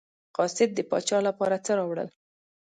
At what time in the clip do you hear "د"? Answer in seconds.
0.75-0.79